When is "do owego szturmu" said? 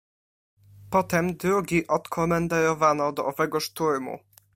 3.13-4.19